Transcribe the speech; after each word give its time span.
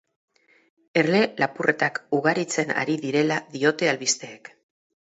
Erle 1.01 1.19
lapurretak 1.43 2.01
ugaritzen 2.21 2.75
ari 2.85 2.99
direla 3.07 3.41
diote 3.57 3.95
albisteek. 3.97 4.55